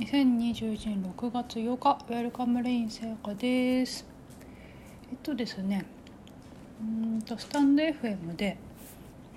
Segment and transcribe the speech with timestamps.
[0.00, 4.06] 2021年6月8日ウェルカムレイン聖火です。
[5.10, 5.84] えっとですね
[6.80, 8.56] うんとスタンド FM で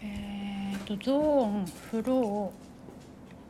[0.02, 2.54] えー、っとゾーンフロ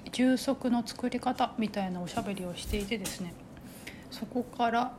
[0.08, 3.36] ー充足の作り方みたいなおしゃべりをしていてですね
[4.10, 4.94] そこから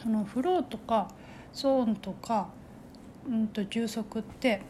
[0.00, 1.08] そのフローとか
[1.52, 2.46] ゾーンとか
[3.28, 4.62] うんと充足って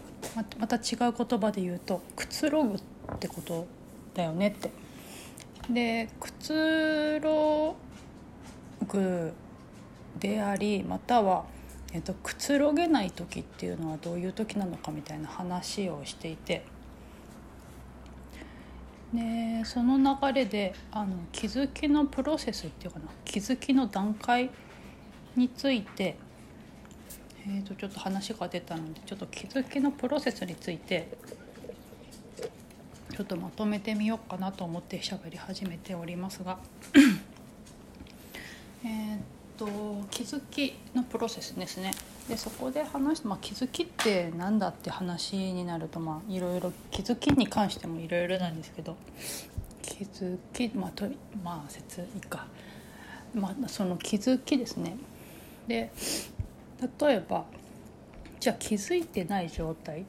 [0.58, 2.80] また違う言葉で言うとくつろぐっ
[3.20, 3.66] てこと
[4.14, 4.81] だよねって。
[5.72, 7.76] でくつろ
[8.88, 9.32] ぐ
[10.18, 11.46] でありまたは、
[11.92, 16.64] えっと、くつろげない時っていうのはどういう時なのかみたいな話をしていて。
[19.12, 24.48] でその流れであの気づきのプロセスっていうかな気づきの段階
[25.36, 26.16] について、
[27.46, 31.18] えー、とちょっと話が出たのでちょっと気づきのプロセスについて
[33.12, 36.58] ちょっとまとめてみようかなと思って喋り始めておりますが。
[38.84, 39.18] えっ
[39.56, 39.66] と
[40.10, 41.92] 気づきのプロセスですね。
[42.28, 48.96] でそこで話す、まあ、気づきって何だって話になるとまあいろいろ気づきに関してもいろいろなんですけど。
[49.82, 51.06] 気づきまあと
[51.44, 52.46] まあ説いか、
[53.34, 54.96] まあ、その気づきですね。
[55.68, 55.92] で
[57.00, 57.44] 例えば
[58.40, 60.04] じゃあ気づいてない状態っ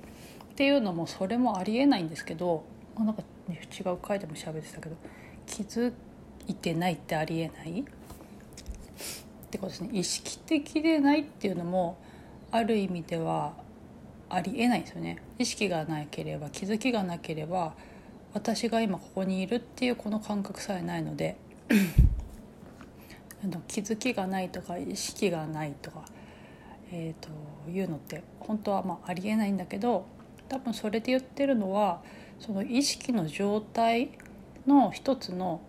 [0.56, 2.64] ていうのもそれもありえないんですけど
[3.00, 4.96] なんか、ね、違う回でも喋ってたけど
[5.48, 5.94] 気づ
[6.48, 7.82] いてないってありえない？
[7.82, 7.84] っ
[9.50, 9.90] てことですね。
[9.94, 11.98] 意識的でないっていうのも
[12.52, 13.54] ある意味では
[14.30, 15.18] ありえないですよね。
[15.38, 17.74] 意識がなければ気づきがなければ
[18.34, 21.38] 私が今ここにいるっていうこの感覚さえないので
[23.44, 26.06] あの気づきがないとか意識がないとか、
[26.92, 27.30] えー、と
[27.70, 30.06] いうのって本当はまあありえないんだけど
[30.50, 32.02] 多分それで言ってるのは
[32.40, 34.12] その意識の状態
[34.68, 35.62] の一つの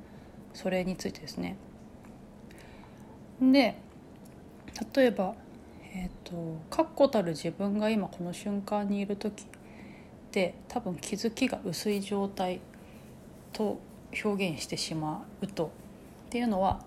[0.53, 1.57] それについてですね。
[3.41, 3.77] で
[4.95, 5.35] 例えば
[5.95, 9.47] えっ、ー、と確固たる自分が今この瞬間にいる時っ
[10.31, 12.61] て多分気づきが薄い状態
[13.53, 13.79] と
[14.25, 15.67] 表現してしまうと
[16.27, 16.81] っていうのは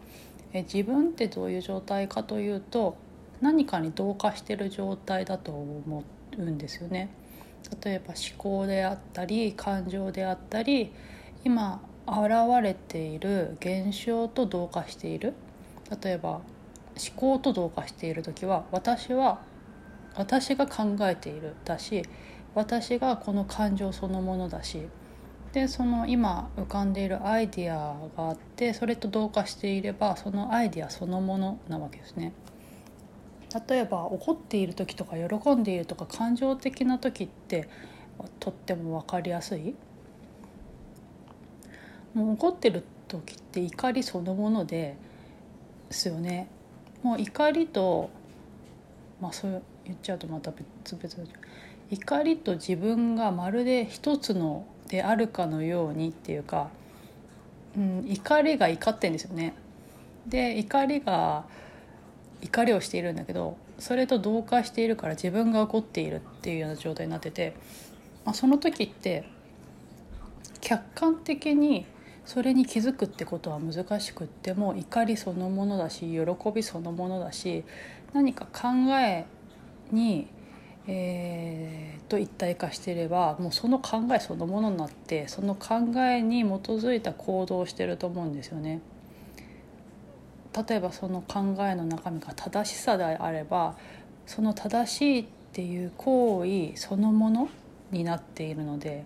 [0.54, 2.98] え自分ってどういう状態かというと
[3.42, 6.04] 何かに同化してる状態だと思
[6.38, 7.10] うんですよね。
[7.84, 10.92] 例えば思考であったり感情であったり
[11.44, 12.30] 今現
[12.64, 15.34] れている現象と同化している
[16.02, 16.42] 例えば思
[17.16, 19.42] 考と同化している時は私は
[20.16, 22.04] 私が考えているだし
[22.56, 24.88] 私がこの感情そのものだし
[25.54, 32.34] でその今浮かんでいるアイディアがあってそれと同化していればそのアイディアそのものなわけですね。
[33.70, 37.70] 例えば怒っている時とか喜んでいるとか感情的な時って
[38.40, 39.76] とっても分かりやすい？
[42.14, 44.98] もう怒ってる時って怒りそのもので
[45.90, 46.50] すよね。
[47.04, 48.10] もう怒りと
[49.22, 51.30] まあそう言っちゃうとまた別々。
[51.90, 56.70] 怒りと自分がまるで一つのであるかのようにっていうか、
[57.78, 59.54] うん、怒りが怒ってんですよね。
[60.28, 61.46] で怒りが
[62.42, 67.56] 怒りをしているんだけどそれと同化しているから自分が怒っているっていうような状態になってて、
[68.26, 69.26] まあ、その時って
[70.62, 71.86] 客観的に
[72.26, 77.64] それに気づくってことは難しくっても怒りそのものだし喜びそのものだし
[78.14, 79.26] 何か考え
[79.92, 80.28] に、
[80.88, 88.82] えー、と一体化していればもうその考えそのものになってその考えに基づいた行動をしてると思うんですよね。
[90.68, 93.76] 例えばその考えの中身が正しさであれば
[94.26, 97.50] その正しいっていう行為そのもの
[97.92, 99.06] になっているので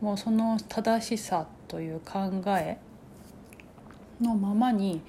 [0.00, 2.78] もうその正しさという考え
[4.20, 5.00] のままに、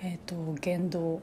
[0.00, 1.20] えーと、言動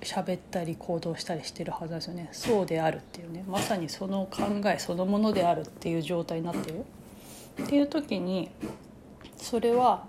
[0.00, 2.28] 喋ったり行動したりしてるはずですよね。
[2.32, 3.44] そうであるっていうね。
[3.48, 6.84] まさにその考えそのものであるっていう状態になってる。
[7.62, 8.50] っていう時に
[9.36, 10.06] それは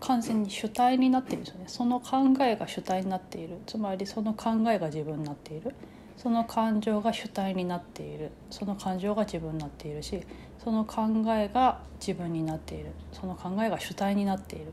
[0.00, 1.64] 完全に主体になってるんですよね。
[1.66, 3.58] その考えが主体になっている。
[3.66, 5.74] つまりその考えが自分になっている。
[6.16, 8.30] その感情が主体になっている。
[8.50, 10.20] その感情が自分になっているし
[10.58, 11.02] その考
[11.34, 12.92] えが自分になっている。
[13.12, 14.68] その考えが主体になっている。
[14.68, 14.70] っ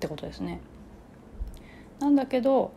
[0.00, 0.60] てことですね。
[2.00, 2.72] なんだけど、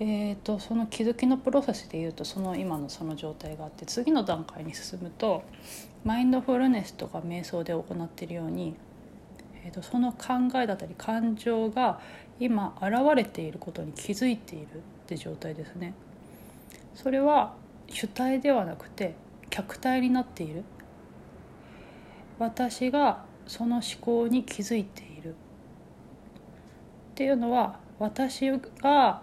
[0.00, 5.42] えーと、その気づきのプロセスでいうとその今のその状態があって次の段階に進むと
[6.04, 8.76] マインドフルネスとか瞑想で行っているように
[9.68, 12.00] えーと、その考えだったり感情が
[12.40, 14.68] 今現れていることに気づいているっ
[15.06, 15.92] て状態ですね。
[16.94, 17.54] それは
[17.86, 19.14] 主体ではなくて
[19.50, 20.64] 客体になっている
[22.38, 25.34] 私がその思考に気づいているっ
[27.14, 29.22] ていうのは私が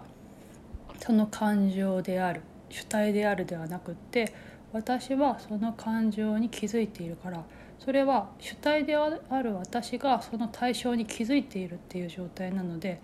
[1.00, 4.32] その感情である主体であるではなくって
[4.72, 7.44] 私はその感情に気づいているから
[7.78, 13.00] それは主体である私がその対象に気づいているっていう状態なので、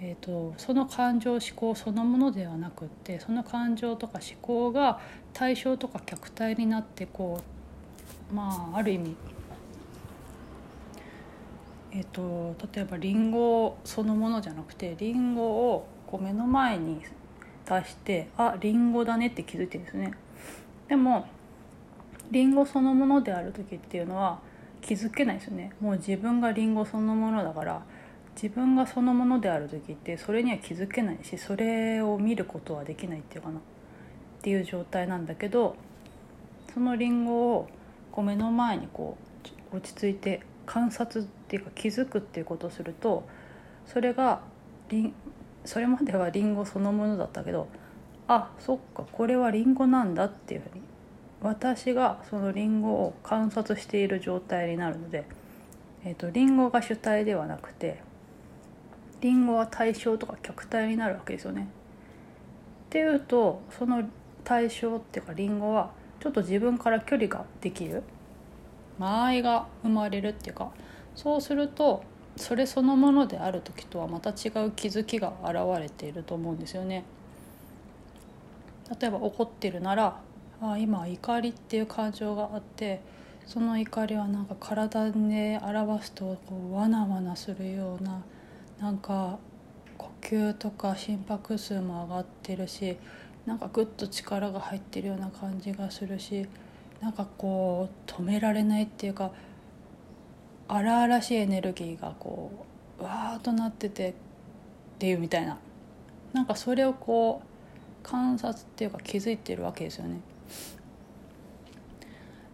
[0.00, 5.00] えーと、その感情思考そのものではなくってその感情とか思考が
[5.32, 7.40] 対象とか客体になってこ
[8.30, 9.16] うまあある意味
[11.96, 17.00] えーと、例えばりんごそのものじゃなくてりんごをこう目の前に
[17.64, 20.12] 出してありんごだねって気づいてるんですね。
[20.88, 21.26] でも
[22.30, 24.40] りんごそのものである時っていうのは
[24.80, 25.72] 気づけないですよね。
[25.80, 27.82] もう自分がりんごそのものだから
[28.34, 33.58] 自分がそのものである時ってそれには気づけないしそれを見ることはできないっていうかな。
[33.58, 33.60] っ
[34.42, 35.76] ていう状態なんだけど
[36.74, 37.68] そのりんごを
[38.12, 39.16] こう目の前にこ
[39.72, 43.26] う落ち着いて観察っていうか気づくっていうことをすると
[43.86, 44.40] それが
[45.64, 47.68] それまではりんごそのものだったけど
[48.28, 50.82] あそっかこれはりんごなんだっていうふうに
[51.42, 55.26] 私がそのりんごを観察している状態になるので、
[56.04, 58.00] えーと、りんごが主体ではなくて
[59.20, 61.68] りんごは対象とか客体になるわけですよね。
[62.86, 64.04] っていうとその
[64.44, 65.90] 対象っていうかりんごは
[66.20, 68.02] ちょっと自分から距離ができる
[68.98, 70.70] 間合いが生まれるっていうか
[71.14, 72.04] そうすると
[72.36, 74.32] それそのものである時とはまた違
[74.64, 77.04] う気づきが現れていると思うんですよね。
[78.90, 80.20] 例えば怒ってるなら
[80.60, 83.00] あ今怒りっていう感情があって
[83.46, 88.22] その怒りはなんか体で表すとこうわなわなするような
[88.80, 89.38] なんか
[89.98, 92.96] 呼吸とか心拍数も上がってるし
[93.46, 96.46] なんかグッと力が入ってるような感じがするし
[97.00, 99.32] なんかこう止められないっていうか
[100.68, 102.50] 荒々しいエネルギーがこ
[102.98, 104.14] うわーっとなっててっ
[104.98, 105.58] ていうみたいな。
[106.32, 107.53] なんかそれをこう
[108.04, 110.20] 観察っていうか気づいてるわけですよね。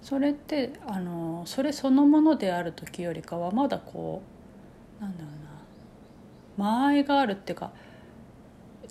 [0.01, 4.23] それってあのそれそのものである時よりかはまだこ
[4.99, 5.29] うなんだろ
[6.59, 7.71] うな間合いがあるっていうか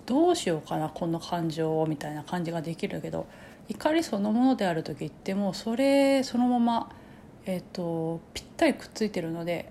[0.06, 3.26] どうしようかなこの感情をみたいな感じができるけど
[3.68, 6.90] 怒りそのものである時ってもうそれそのまま、
[7.46, 9.70] えーと、ぴったりくっついてるので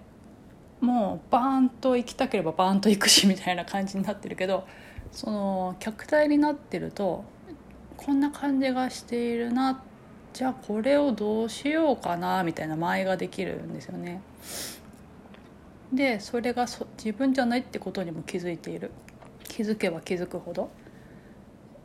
[0.80, 4.66] もうバーンと行きたければバーンと行くしみたいな感じになってるけど
[5.12, 7.24] その客体になってると
[7.98, 9.84] こんな感じがしているな
[10.34, 14.22] じゃあこれをどうしようかなみたいな間合いができるんですよね。
[15.92, 18.92] でそれがそ自分じゃないってことにも気づいている。
[19.44, 20.70] 気づけば気づくほど。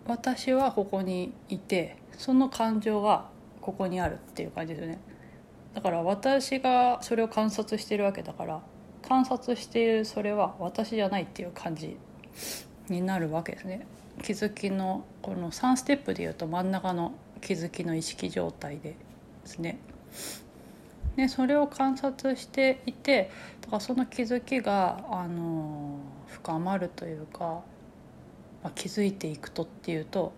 [0.06, 3.30] 私はここにいてその感情が
[3.62, 5.00] ここにあるっていう感じですよね。
[5.74, 8.60] だから私がそれを観察してるわけだから
[9.02, 11.96] 観察しているそれは私じゃないっていう感じ。
[12.88, 13.86] になるわけですね
[14.22, 18.96] 気づきのこの3ステップでいうと真ん中の気づきの意識状態でで
[19.44, 19.78] すね
[21.16, 25.98] でそれを観察していてだからその気づきがあの
[26.28, 27.62] 深まるというか、
[28.62, 30.32] まあ、気づいていくとっていうと,、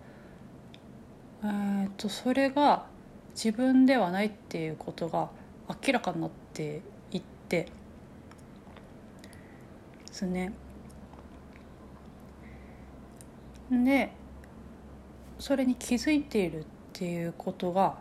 [1.43, 2.85] えー、とそれが
[3.33, 5.29] 自分ではないっていうことが
[5.85, 7.63] 明らかになっていって
[10.07, 10.53] ですね。
[13.71, 14.11] で
[15.39, 17.97] それに気づいているっていうことが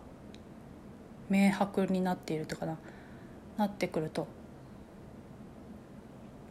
[1.28, 2.78] 明白になっているとかな
[3.56, 4.26] なってくると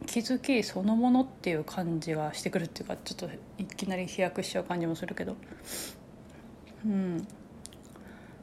[0.06, 5.36] 気づきそのものっていう感じがしてくるっていうかちょっといきなり飛躍しちゃう感じもするけど。
[6.84, 7.16] うん。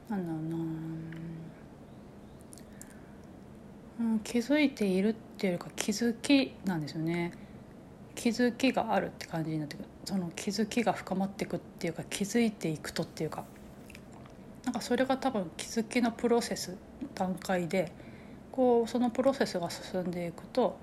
[0.09, 0.41] なんだろう
[4.01, 7.31] な、うん、気づいているっていうか気づきなんですよね。
[8.23, 9.85] 気づきがあるって感じになってくる。
[10.05, 13.43] その気づきが深まっていくっていうか気づいていくとっていうか。
[14.63, 16.77] なんかそれが多分気づきのプロセス
[17.15, 17.91] 段階で
[18.49, 20.77] こうそのプロセスが進んでいくと,、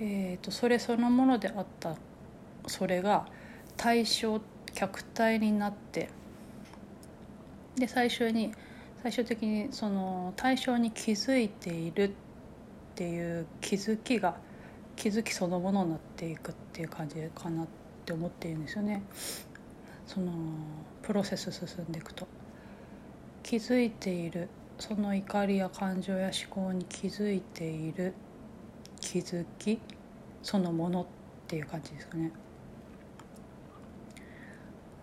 [0.00, 1.96] えーと、それそのものであった
[2.66, 3.26] それが
[3.76, 4.40] 対象
[4.72, 6.08] 客体になって
[7.76, 8.54] で最終に
[9.02, 12.12] 最終的にその対象に気づいているっ
[12.94, 14.38] ていう気づきが
[15.00, 17.66] 気づきそのものになっていくっていう感じかなっ
[18.04, 19.02] て思っているんですよね。
[20.06, 20.30] その
[21.00, 22.28] プロセス進んでいくと。
[23.42, 24.50] 気づいている。
[24.78, 28.12] その怒りや感情や思考に気づいている。
[29.00, 29.80] 気づき。
[30.42, 31.06] そのものっ
[31.48, 32.30] ていう感じですかね。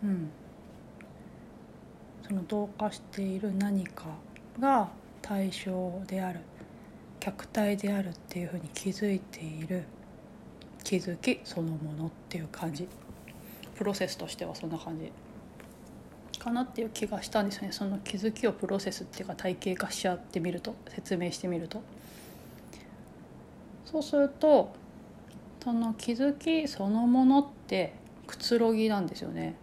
[0.03, 0.29] うん、
[2.21, 4.05] その同化している何か
[4.59, 4.91] が
[5.23, 6.41] 対象である。
[7.27, 9.83] 客体であるっていうふうに気づいている。
[10.81, 12.87] 気づきそのものっていう感じ。
[13.75, 15.11] プロセスとしてはそんな感じ
[16.39, 17.73] かなっていう気がしたんですよね。
[17.73, 20.73] その気づきをプロセスっていうか体系化しちゃってみると。
[20.87, 21.81] 説明してみると。
[23.83, 24.71] そうすると
[25.61, 27.93] その気づきそのものって
[28.25, 29.55] くつろぎなんですよね。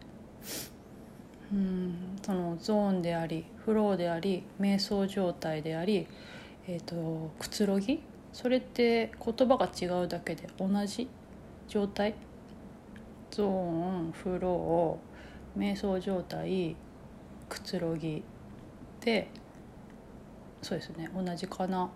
[1.50, 2.18] うん。
[2.22, 6.06] そのゾーンでありフローであり瞑想状態であり、
[6.66, 8.02] えーと、くつろぎ？
[8.32, 11.08] それって言葉が違うだけで同じ
[11.68, 12.14] 状態？
[13.30, 16.76] ゾーンフロー瞑想状態
[17.48, 18.22] くつろぎ
[19.00, 19.28] で
[20.62, 21.90] そうですね同じかな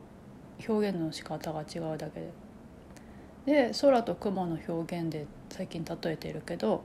[0.68, 3.68] 表現の仕方が違うだけで。
[3.68, 6.82] で空と雲の表現で最近例えてるけど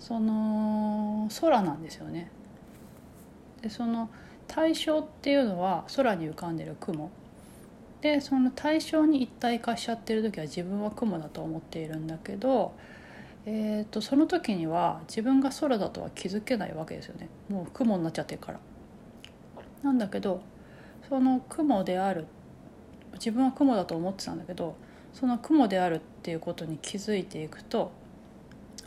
[0.00, 2.30] その空なんですよね。
[3.62, 4.10] でその
[4.48, 7.10] 対象っていうのは空に浮かんでる雲
[8.00, 12.74] でその対象に一体化しちゃってる時は自分は雲だと思っているんだけど、
[13.46, 18.60] えーと、その時には自分が空だとは気づけないわけですよねもう雲になっちゃってるから。
[19.82, 20.40] なんだけど
[21.08, 22.26] その雲である
[23.14, 24.76] 自分は雲だと思ってたんだけど
[25.12, 27.92] その雲であるっていうことに気づいていくと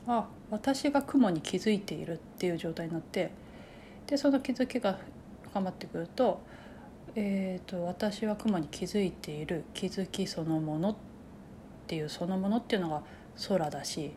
[0.08, 3.32] あ私が雲に気づいているっていう状態になって
[4.08, 5.00] でその気づきが
[5.58, 6.40] 深まってくると,、
[7.16, 10.96] えーと、私は雲に気づいている気づきそのものっ
[11.88, 13.02] ていうそのものっていうのが
[13.48, 14.12] 空だし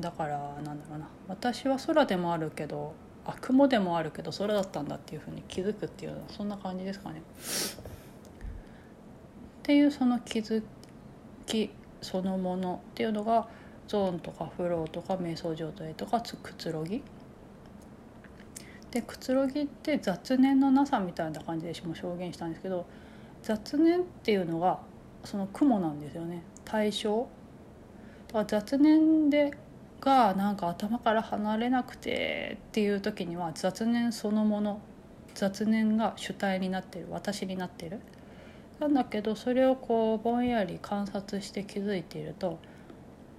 [0.00, 2.94] だからなんだろうな私は空でもあるけど
[3.24, 7.20] あ雲でもあるけど空だったんだっていうふうに気づくっていうのはそんな感じですかね。
[7.20, 7.22] っ
[9.62, 10.62] ていうその気づ
[11.44, 11.70] き
[12.00, 13.48] そのものっていうのが
[13.88, 17.02] ゾーンとかフローとか瞑想状態とかくつろぎ
[18.96, 22.86] でくつろぎって雑念のなさみたいな感じでも表現したんですけど
[23.42, 24.78] 雑念っていうのが
[25.22, 26.42] その雲なんですよね。
[26.64, 27.28] 対象。
[28.28, 29.52] だから雑念で
[30.00, 34.80] がなんか頭から離れなくてっていう時には雑念そのもの
[35.34, 38.00] 雑念が主体になってる私になってる。
[38.80, 42.58] なんだけどそれをこうぼんやり観察して気づいていると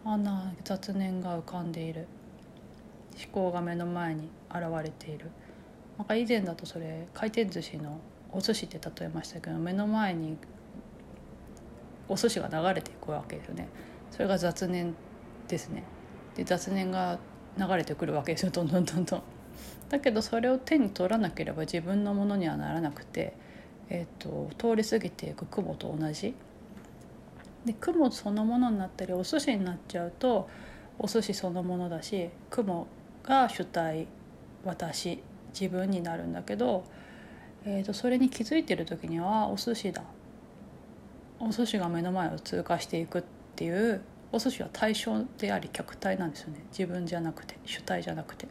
[0.06, 2.08] あんな雑念が浮かんでいる。
[3.18, 5.32] 思考が目の前に現れている。
[5.98, 8.00] なんか以前だとそれ回転寿司の
[8.32, 10.38] お寿司って例えましたけど目の前に
[12.08, 13.68] お寿司が流れていくわけですよね。
[14.12, 14.96] それが雑念
[15.48, 15.84] ですね。
[16.36, 17.20] で雑念が
[17.58, 18.52] 流れてくるわけですよ。
[18.52, 19.24] どんどんどんどん。
[19.90, 23.34] だけどそれを手に取らなければ自分のものにはならなくて、
[23.90, 26.34] えーと、通り過ぎていく雲と同じ。
[27.66, 30.50] で雲そのものになったりお寿司になっちゃうと
[31.00, 32.88] お寿司そのものだし雲
[33.24, 34.08] が主体
[34.64, 35.22] 私
[35.60, 36.84] 自分になるんだけど、
[37.66, 40.04] えー、とそれに気づいてる時にはお寿司だ。
[41.40, 43.24] お寿司が目の前を通過していくっ
[43.56, 46.64] ていうお寿司は対象であり客体なんですよね。
[46.72, 48.46] 自分じゃなくて主体じゃなくて。
[48.46, 48.50] っ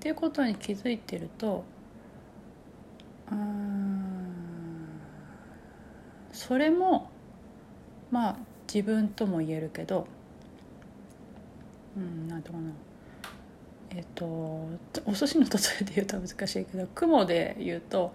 [0.00, 1.64] ていうことに気づいてると
[3.32, 5.00] うん
[6.32, 7.10] それも
[8.10, 8.36] まあ
[8.72, 10.06] 自分とも言えるけど
[11.96, 12.70] うんなんていうかな。
[13.90, 18.14] えっとお寿司の例えで言うと難しいけど 雲で言うと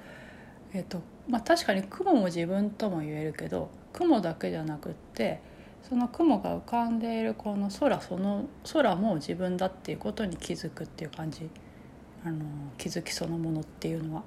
[0.74, 5.42] えっとまあ確かに雲も自分とも言えるけど雲だけじゃなくって
[5.88, 11.50] その雲が浮かんでいるこの空その空も自分だっていうことに気づくっていう感じ。
[12.26, 12.46] あの
[12.78, 14.24] 気づきそのものっていうのは。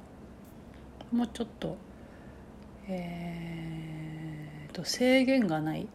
[1.11, 1.79] もうちょっと
[2.89, 5.89] えー、と制限がない。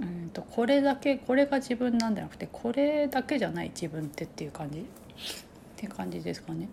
[0.00, 4.84] うんとこれだけこれが自分なんじゃなくてこれだけじゃない自分ってっていう感じっ
[5.76, 6.68] て感じですかね。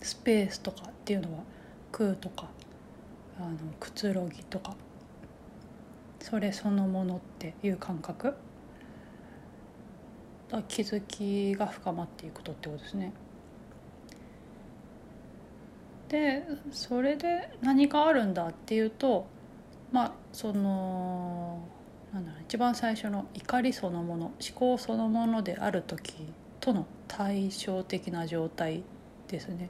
[0.00, 1.42] スペースとかっていうのは
[1.90, 2.48] 空とか
[3.38, 4.76] あのくつろぎとか
[6.20, 8.34] それそのものっていう感覚
[10.68, 13.12] 気づきが深まっていくとってことですね。
[16.08, 19.26] でそれで何があるんだっていうと
[19.90, 21.58] まあその
[22.16, 26.14] なんだろう一番最初の怒りそのもの思考そのものである時
[26.60, 28.82] との対照的な状態
[29.28, 29.68] ですね。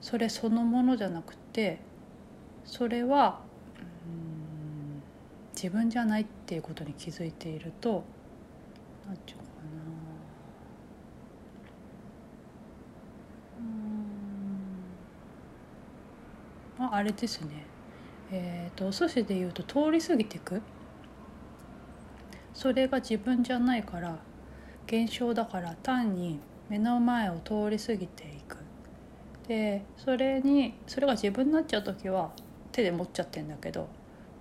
[0.00, 1.78] それそのものじゃなくて
[2.64, 3.38] それは
[5.54, 8.02] 自分じゃないっていうことに気づいていると
[9.06, 9.44] 何て言うか
[16.80, 16.80] な。
[16.80, 16.92] うん。
[16.92, 17.64] ああれですね。
[18.32, 20.60] えっ、ー、とお寿司でいうと通り過ぎていく
[22.60, 24.18] それが自分じゃないから
[24.86, 28.58] 現象だから単に目の前を通り過ぎていく。
[29.48, 32.32] でそれにそれが自分になっちゃう時は
[32.70, 33.88] 手で持っちゃってんだけど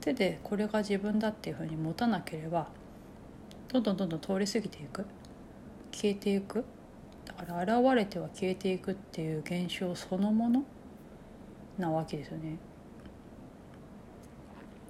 [0.01, 2.67] 手でこれが自分だっていうふうに持たなければ
[3.69, 5.05] どんどんどんどん通り過ぎていく。
[5.93, 6.65] 消えていく。
[7.23, 10.65] だから現れては消えていくっていう現象そのもの
[11.77, 12.57] なわけですよね。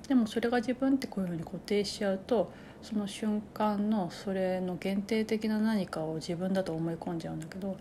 [0.08, 7.78] でもそれが自分ってこういうふうに固定しちゃうとその瞬間のそれの限定的な何かを自分だと思い込んじゃうんだけど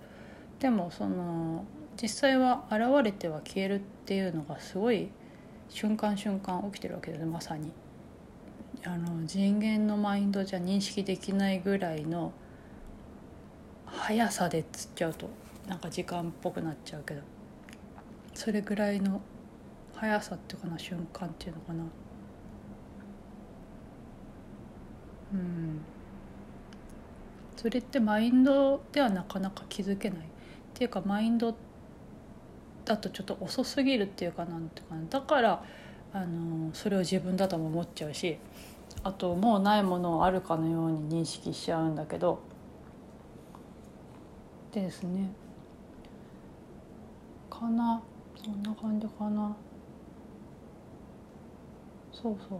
[0.59, 1.65] でもその
[2.01, 5.09] 実際は現れては消えるっていうのがすごい
[5.69, 7.71] 瞬間瞬間起きてるわけですまさに。
[8.85, 12.33] あの人間のマインドじゃ認識できないぐらいの
[13.87, 15.29] 速さでつっちゃうと
[15.67, 17.23] なんか時間っぽくなっちゃうけど
[18.35, 19.21] それぐらいの
[19.95, 21.85] 速さっていうかな瞬間っていうのかな
[25.33, 25.81] うん。
[27.57, 30.19] それってマインドではなかなか気づけない。
[30.21, 30.23] っ
[30.75, 31.55] ていうかマインド
[32.85, 35.65] だとちょっと遅すぎるっていうかなんていうかなだから
[36.13, 38.39] あのそれを自分だとも思っちゃうし
[39.03, 42.41] あともうないものをあるかのように認識しちゃうんだけど。
[44.73, 45.31] でですね。
[47.51, 48.03] かな。
[48.43, 49.57] そんな感じかな。
[52.13, 52.59] そうそう。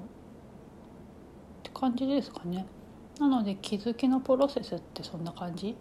[1.79, 2.67] 感じですかね
[3.21, 5.77] なので気づきのプロセスってそんな感じ？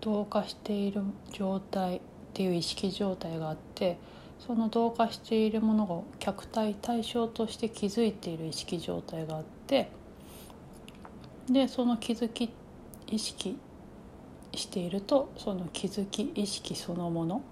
[0.00, 2.00] 同化している状態っ
[2.32, 3.98] ていう意識状態があって
[4.38, 9.90] その同化しているものが客体対象として気づいている意識状態があって
[11.50, 12.50] でその気づき
[13.06, 13.58] 意識
[14.54, 17.42] しているとその気づき意識そのもの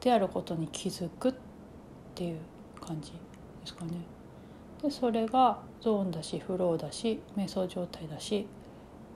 [0.00, 1.34] であることに気づくっ
[2.14, 2.38] ていう
[2.80, 3.18] 感じで
[3.64, 3.90] すかね。
[4.82, 8.46] でそれがゾーンだしフローだし瞑想状態だし、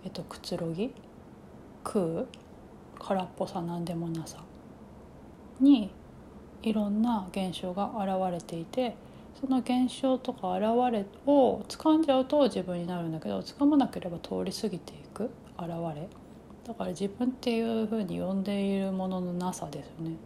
[0.04, 0.92] えっと、くつろぎ
[1.84, 2.24] 空
[2.98, 4.38] 空っぽさなんでもなさ
[5.60, 5.90] に
[6.62, 8.94] いろんな現象が現れていて
[9.40, 16.08] その現象とか現れを掴んじゃうと自分になるんだけど掴まなければ通り過ぎていく現れ
[16.66, 20.16] だから自分っていうふうに呼んでいるもののなさですよね。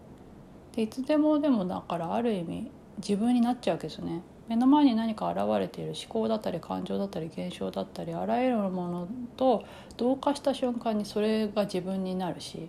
[0.74, 4.20] でいつでもでもだからある意味自分になっちゃうわけですね。
[4.48, 9.64] 目の前に何か現れている思考だったり感情だったり現象だったりあらゆるものと
[9.96, 12.68] 同化した瞬間にそれが自分になるし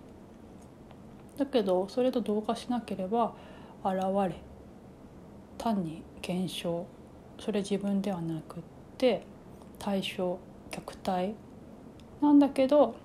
[1.36, 3.34] だけどそれと同化しなければ
[3.84, 3.96] 現
[4.28, 4.34] れ
[5.56, 6.86] 単に現象
[7.38, 8.62] それ自分ではなくっ
[8.96, 9.24] て
[9.78, 10.38] 対象
[10.70, 11.34] 客体
[12.20, 12.96] なんだけど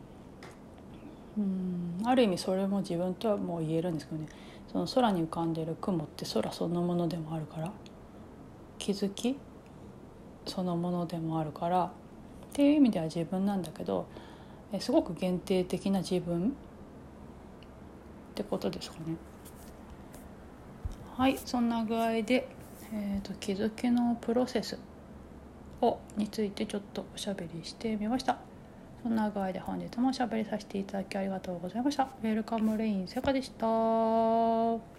[1.37, 4.27] うんある意味それも自分とはもう言えるんですけどね。
[4.71, 7.71] その空に浮かんでいる雲って空そのものでもあるから
[8.77, 9.37] 気づき
[10.45, 11.89] そのものでもあるからっ
[12.51, 14.07] ていう意味では自分なんだけど
[14.79, 16.49] すごく限定的な自分？
[16.49, 19.15] ってことですかね。
[21.15, 22.47] はいそんな具合で、
[22.91, 24.79] えーと、気づきのプロセス
[25.81, 28.37] をについてちょっとおしゃべりしてみました。
[29.03, 32.07] そんな具合で本日もおしゃべりさせていただきありがとうございました。
[32.23, 34.92] ウェルカムレインセカでした。